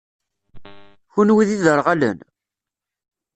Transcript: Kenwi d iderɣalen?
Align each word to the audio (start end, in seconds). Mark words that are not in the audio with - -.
Kenwi 1.13 1.43
d 1.47 1.49
iderɣalen? 1.55 2.17